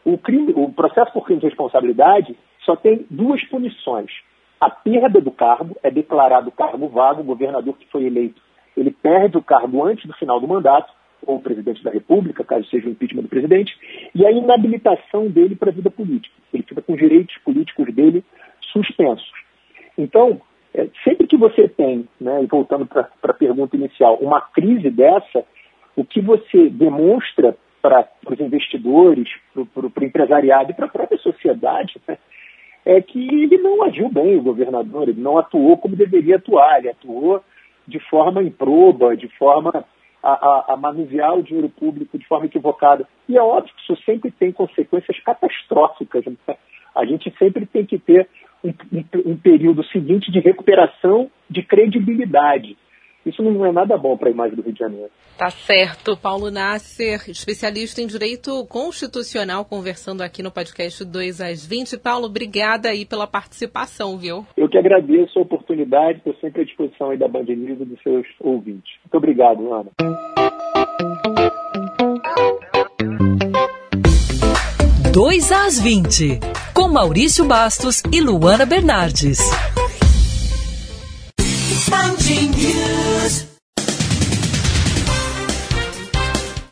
O, 0.05 0.17
crime, 0.17 0.53
o 0.55 0.73
processo 0.73 1.13
por 1.13 1.25
crime 1.25 1.41
de 1.41 1.49
responsabilidade 1.49 2.39
só 2.65 2.77
tem 2.77 3.05
duas 3.11 3.43
punições. 3.47 4.13
A 4.61 4.71
perda 4.71 5.21
do 5.21 5.33
cargo, 5.33 5.77
é 5.83 5.91
declarado 5.91 6.53
cargo 6.53 6.87
vago, 6.87 7.23
o 7.23 7.25
governador 7.25 7.77
que 7.77 7.91
foi 7.91 8.05
eleito, 8.05 8.41
ele 8.77 8.93
perde 8.93 9.37
o 9.37 9.43
cargo 9.43 9.85
antes 9.85 10.07
do 10.07 10.15
final 10.15 10.39
do 10.39 10.47
mandato, 10.47 10.93
ou 11.27 11.37
o 11.37 11.43
presidente 11.43 11.83
da 11.83 11.91
República, 11.91 12.45
caso 12.45 12.69
seja 12.69 12.87
o 12.87 12.91
impeachment 12.91 13.23
do 13.23 13.29
presidente, 13.29 13.77
e 14.15 14.27
a 14.27 14.31
inabilitação 14.31 15.29
dele 15.29 15.55
para 15.55 15.71
a 15.71 15.75
vida 15.75 15.91
política. 15.91 16.35
Ele 16.53 16.63
fica 16.63 16.83
com 16.83 16.93
os 16.95 16.99
direitos 16.99 17.37
políticos 17.39 17.95
dele 17.95 18.25
suspensos. 18.73 19.31
Então, 19.97 20.41
é, 20.75 20.89
sempre 21.05 21.27
que 21.27 21.37
você 21.37 21.69
tem, 21.69 22.09
né, 22.21 22.43
e 22.43 22.47
voltando 22.47 22.87
para 22.87 23.09
a 23.23 23.33
pergunta 23.35 23.77
inicial, 23.77 24.17
uma 24.21 24.41
crise 24.41 24.91
dessa, 24.91 25.45
o 25.97 26.05
que 26.05 26.21
você 26.21 26.69
demonstra 26.69 27.57
para 27.83 28.09
os 28.31 28.39
investidores, 28.39 29.29
para 29.53 29.87
o 29.87 30.05
empresariado 30.05 30.71
e 30.71 30.75
para 30.75 30.87
a 30.87 30.91
própria 30.91 31.19
sociedade, 31.19 32.01
né, 32.07 32.19
é 32.85 33.01
que 33.01 33.19
ele 33.19 33.59
não 33.59 33.83
agiu 33.83 34.09
bem, 34.09 34.37
o 34.37 34.43
governador, 34.43 35.09
ele 35.09 35.21
não 35.21 35.39
atuou 35.39 35.77
como 35.77 35.97
deveria 35.97 36.37
atuar, 36.37 36.79
ele 36.79 36.91
atuou 36.91 37.43
de 37.87 37.99
forma 38.09 38.43
improba, 38.43 39.17
de 39.17 39.29
forma 39.37 39.85
a, 40.23 40.31
a, 40.31 40.75
a, 40.75 40.77
manusear 40.77 41.37
o 41.37 41.43
dinheiro 41.43 41.69
público 41.69 42.19
de 42.19 42.27
forma 42.27 42.47
equivocada. 42.47 43.07
E 43.29 43.37
é 43.37 43.43
óbvio 43.43 43.73
que 43.75 43.93
isso 43.93 44.03
sempre 44.05 44.31
tem 44.31 44.53
consequências 44.53 45.19
catastróficas. 45.21 46.25
Né? 46.27 46.57
A 46.95 47.05
gente 47.05 47.33
sempre 47.39 47.67
tem 47.67 47.87
que 47.87 47.99
ter 47.99 48.29
um, 48.63 48.71
um, 48.93 49.33
um 49.33 49.37
período 49.37 49.83
seguinte 49.85 50.31
de 50.31 50.41
recuperação 50.41 51.31
de 51.49 51.63
credibilidade. 51.63 52.77
Isso 53.25 53.43
não 53.43 53.67
é 53.67 53.73
nada 53.73 53.97
bom 53.99 54.17
para 54.17 54.29
a 54.29 54.33
imagem 54.33 54.57
do 54.57 54.63
Rio 54.63 54.73
de 54.73 54.79
Janeiro. 54.79 55.11
Tá 55.37 55.51
certo. 55.51 56.17
Paulo 56.17 56.51
Nasser, 56.51 57.29
especialista 57.29 58.01
em 58.01 58.07
direito 58.07 58.65
constitucional, 58.67 59.65
conversando 59.65 60.23
aqui 60.23 60.43
no 60.43 60.51
podcast 60.51 61.05
2 61.05 61.41
às 61.41 61.65
20. 61.65 61.99
Paulo, 61.99 62.27
obrigada 62.27 62.89
aí 62.89 63.05
pela 63.05 63.27
participação, 63.27 64.17
viu? 64.17 64.47
Eu 64.57 64.69
que 64.69 64.79
agradeço 64.79 65.39
a 65.39 65.43
oportunidade, 65.43 66.19
estou 66.19 66.35
sempre 66.41 66.63
à 66.63 66.65
disposição 66.65 67.11
aí 67.11 67.19
da 67.19 67.29
Band 67.29 67.45
News 67.45 67.81
e 67.81 67.85
dos 67.85 68.03
seus 68.03 68.27
ouvintes. 68.41 68.93
Muito 69.05 69.17
obrigado, 69.17 69.73
Ana. 69.73 69.91
Dois 75.13 75.51
às 75.53 75.79
20, 75.79 76.39
com 76.73 76.89
Maurício 76.89 77.45
Bastos 77.45 78.03
e 78.13 78.21
Luana 78.21 78.65
Bernardes. 78.65 79.41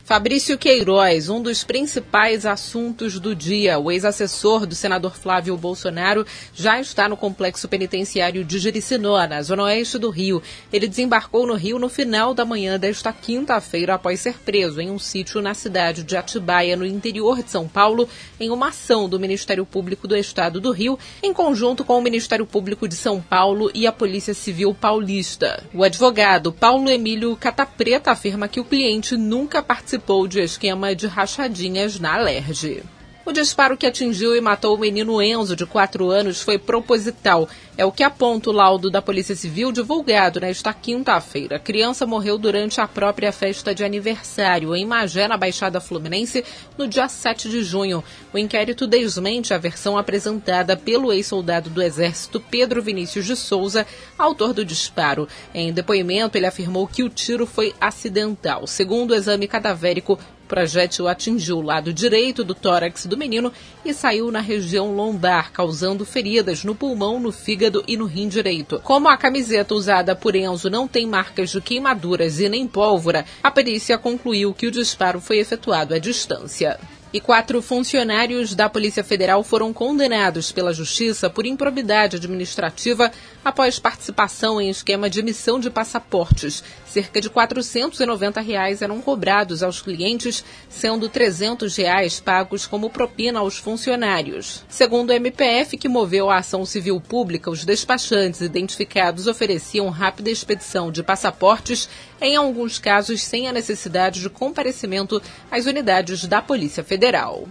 Fabrício 0.09 0.57
Queiroz, 0.57 1.29
um 1.29 1.43
dos 1.43 1.63
principais 1.63 2.47
assuntos 2.47 3.21
do 3.21 3.35
dia. 3.35 3.79
O 3.79 3.93
ex-assessor 3.93 4.65
do 4.65 4.75
senador 4.75 5.15
Flávio 5.15 5.55
Bolsonaro 5.55 6.25
já 6.55 6.81
está 6.81 7.07
no 7.11 7.15
complexo 7.15 7.69
penitenciário 7.69 8.43
de 8.43 8.59
Jericinó, 8.59 9.23
na 9.27 9.43
zona 9.43 9.65
oeste 9.65 9.99
do 9.99 10.09
Rio. 10.09 10.43
Ele 10.73 10.89
desembarcou 10.89 11.47
no 11.47 11.53
Rio 11.53 11.79
no 11.79 11.91
final 11.91 12.33
da 12.33 12.47
manhã 12.47 12.79
desta 12.79 13.13
quinta-feira 13.13 13.97
após 13.97 14.21
ser 14.21 14.39
preso 14.39 14.81
em 14.81 14.91
um 14.91 14.99
sítio 14.99 15.43
na 15.43 15.53
cidade 15.53 16.03
de 16.03 16.17
Atibaia, 16.17 16.75
no 16.75 16.87
interior 16.87 17.43
de 17.43 17.51
São 17.51 17.69
Paulo, 17.69 18.09
em 18.41 18.49
uma 18.49 18.69
ação 18.69 19.11
do 19.11 19.21
Ministério 19.21 19.67
Público 19.67 20.09
do 20.09 20.17
Estado 20.17 20.59
do 20.59 20.73
Rio, 20.73 20.99
em 21.23 21.35
conjunto 21.35 21.85
com 21.85 21.99
o 21.99 22.03
Ministério 22.03 22.47
Público 22.47 22.89
de 22.89 22.95
São 22.95 23.21
Paulo 23.21 23.71
e 23.75 23.87
a 23.87 23.93
Polícia 23.93 24.33
Civil 24.33 24.73
Paulista. 24.73 25.63
O 25.75 25.85
advogado 25.85 26.51
Paulo 26.51 26.89
Emílio 26.89 27.37
Catapreta 27.37 28.11
afirma 28.11 28.49
que 28.49 28.59
o 28.59 28.65
cliente 28.65 29.15
nunca 29.15 29.63
participou 29.63 29.98
participou 29.99 30.29
de 30.29 30.41
esquema 30.41 30.95
de 30.95 31.07
rachadinhas 31.07 31.99
na 31.99 32.15
Alerj. 32.15 32.83
O 33.29 33.33
disparo 33.33 33.77
que 33.77 33.87
atingiu 33.87 34.35
e 34.35 34.41
matou 34.41 34.75
o 34.75 34.81
menino 34.81 35.21
Enzo, 35.21 35.55
de 35.55 35.67
4 35.67 36.09
anos, 36.09 36.41
foi 36.41 36.59
proposital. 36.59 37.47
É 37.77 37.85
o 37.85 37.93
que 37.93 38.03
aponta 38.03 38.49
o 38.49 38.55
laudo 38.55 38.91
da 38.91 39.03
Polícia 39.03 39.37
Civil 39.37 39.71
divulgado 39.71 40.41
nesta 40.41 40.73
quinta-feira. 40.73 41.57
A 41.57 41.61
criança 41.61 42.07
morreu 42.07 42.39
durante 42.39 42.81
a 42.81 42.89
própria 42.89 43.31
festa 43.31 43.75
de 43.75 43.85
aniversário 43.85 44.75
em 44.75 44.87
Magé, 44.87 45.29
na 45.29 45.37
Baixada 45.37 45.79
Fluminense, 45.79 46.43
no 46.79 46.89
dia 46.89 47.07
7 47.07 47.51
de 47.51 47.63
junho. 47.63 48.03
O 48.33 48.39
inquérito 48.39 48.87
desmente 48.87 49.53
a 49.53 49.59
versão 49.59 49.99
apresentada 49.99 50.75
pelo 50.75 51.13
ex-soldado 51.13 51.69
do 51.69 51.83
Exército 51.83 52.41
Pedro 52.41 52.81
Vinícius 52.81 53.27
de 53.27 53.37
Souza, 53.37 53.87
autor 54.17 54.55
do 54.55 54.65
disparo. 54.65 55.29
Em 55.53 55.71
depoimento, 55.71 56.39
ele 56.39 56.47
afirmou 56.47 56.87
que 56.87 57.03
o 57.03 57.11
tiro 57.11 57.45
foi 57.45 57.75
acidental. 57.79 58.67
Segundo 58.67 59.11
o 59.11 59.15
exame 59.15 59.47
cadavérico, 59.47 60.19
projétil 60.49 61.07
atingiu 61.07 61.59
o 61.59 61.63
lado 61.63 61.93
direito 61.93 62.43
do 62.43 62.55
tórax 62.55 63.07
do 63.07 63.17
menino 63.17 63.53
e 63.85 63.95
saiu 63.95 64.33
na 64.33 64.41
região 64.41 64.93
lombar, 64.95 65.53
causando 65.53 66.05
feridas 66.05 66.65
no 66.65 66.75
pulmão, 66.75 67.21
no 67.21 67.31
fígado 67.31 67.85
e 67.87 67.97
no 67.97 68.07
rim 68.07 68.27
direito. 68.27 68.81
Como 68.83 69.09
a 69.09 69.17
camiseta 69.17 69.75
usada 69.75 70.17
por 70.17 70.35
Enzo 70.35 70.71
não 70.71 70.89
tem 70.89 71.07
marcas 71.07 71.51
de 71.51 71.61
queimaduras 71.61 72.41
e 72.41 72.49
nem 72.49 72.67
pólvora, 72.67 73.25
a 73.43 73.51
perícia 73.51 73.99
concluiu 73.99 74.55
que 74.55 74.67
o 74.67 74.73
disparo 74.73 75.21
foi 75.21 75.39
efetuado 75.39 75.95
à 75.95 75.99
distância 75.99 76.79
e 77.13 77.21
quatro 77.21 77.63
funcionários 77.63 78.55
da 78.55 78.69
Polícia 78.69 79.03
Federal 79.03 79.43
foram 79.43 79.73
condenados 79.73 80.53
pela 80.53 80.73
Justiça 80.73 81.31
por 81.31 81.47
improbidade 81.47 82.17
administrativa 82.17 83.11
após 83.45 83.79
participação 83.79 84.61
em 84.61 84.69
esquema 84.69 85.09
de 85.09 85.21
emissão 85.21 85.59
de 85.59 85.71
passaportes. 85.71 86.63
Cerca 86.87 87.21
de 87.21 87.31
490 87.31 88.41
reais 88.41 88.83
eram 88.83 89.01
cobrados 89.01 89.63
aos 89.63 89.81
clientes, 89.81 90.45
sendo 90.69 91.09
300 91.09 91.75
reais 91.77 92.21
pagos 92.21 92.67
como 92.67 92.91
propina 92.91 93.41
aos 93.41 93.59
funcionários. 93.59 94.65
Segundo 94.69 95.11
o 95.11 95.13
MPF, 95.13 95.77
que 95.77 95.89
moveu 95.89 96.29
a 96.31 96.39
ação 96.39 96.65
civil 96.67 97.01
pública, 97.01 97.51
os 97.51 97.65
despachantes 97.65 98.41
identificados 98.41 99.27
ofereciam 99.27 99.89
rápida 99.89 100.31
expedição 100.31 100.91
de 100.91 101.03
passaportes, 101.03 101.89
em 102.21 102.37
alguns 102.37 102.79
casos 102.79 103.23
sem 103.23 103.49
a 103.49 103.53
necessidade 103.53 104.21
de 104.21 104.29
comparecimento 104.29 105.23
às 105.51 105.67
unidades 105.67 106.27
da 106.27 106.43
Polícia 106.43 106.83
Federal. 106.99 107.47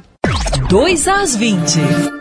2 0.70 1.08
às 1.08 1.34
20 1.34 2.18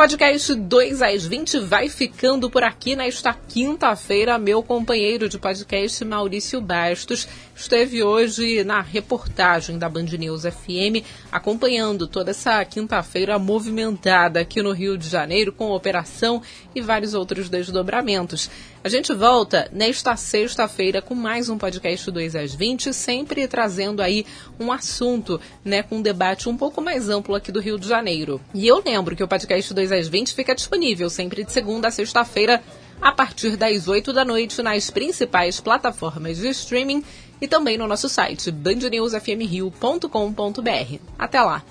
podcast 0.00 0.54
2 0.54 1.02
às 1.02 1.26
20 1.26 1.58
vai 1.58 1.90
ficando 1.90 2.48
por 2.48 2.64
aqui 2.64 2.96
nesta 2.96 3.34
quinta-feira. 3.34 4.38
Meu 4.38 4.62
companheiro 4.62 5.28
de 5.28 5.38
podcast, 5.38 6.02
Maurício 6.06 6.58
Bastos, 6.58 7.28
esteve 7.54 8.02
hoje 8.02 8.64
na 8.64 8.80
reportagem 8.80 9.78
da 9.78 9.90
Band 9.90 10.06
News 10.18 10.44
FM, 10.44 11.04
acompanhando 11.30 12.06
toda 12.06 12.30
essa 12.30 12.64
quinta-feira 12.64 13.38
movimentada 13.38 14.40
aqui 14.40 14.62
no 14.62 14.72
Rio 14.72 14.96
de 14.96 15.06
Janeiro, 15.06 15.52
com 15.52 15.70
operação 15.70 16.40
e 16.74 16.80
vários 16.80 17.12
outros 17.12 17.50
desdobramentos. 17.50 18.50
A 18.82 18.88
gente 18.88 19.12
volta 19.12 19.68
nesta 19.70 20.16
sexta-feira 20.16 21.02
com 21.02 21.14
mais 21.14 21.50
um 21.50 21.58
podcast 21.58 22.10
2 22.10 22.34
às 22.34 22.54
20, 22.54 22.94
sempre 22.94 23.46
trazendo 23.46 24.00
aí 24.00 24.24
um 24.58 24.72
assunto, 24.72 25.38
né, 25.62 25.82
com 25.82 25.96
um 25.96 26.02
debate 26.02 26.48
um 26.48 26.56
pouco 26.56 26.80
mais 26.80 27.10
amplo 27.10 27.34
aqui 27.34 27.52
do 27.52 27.60
Rio 27.60 27.78
de 27.78 27.86
Janeiro. 27.86 28.40
E 28.54 28.66
eu 28.66 28.82
lembro 28.82 29.14
que 29.14 29.22
o 29.22 29.28
podcast 29.28 29.74
2 29.74 29.92
às 29.92 30.08
20 30.08 30.32
fica 30.32 30.54
disponível 30.54 31.10
sempre 31.10 31.44
de 31.44 31.52
segunda 31.52 31.88
a 31.88 31.90
sexta-feira, 31.90 32.62
a 33.02 33.12
partir 33.12 33.54
das 33.54 33.86
8 33.86 34.14
da 34.14 34.24
noite, 34.24 34.62
nas 34.62 34.88
principais 34.88 35.60
plataformas 35.60 36.38
de 36.38 36.48
streaming 36.48 37.04
e 37.38 37.46
também 37.46 37.76
no 37.76 37.86
nosso 37.86 38.08
site 38.08 38.50
bandnewsfmrio.com.br. 38.50 40.98
Até 41.18 41.42
lá! 41.42 41.62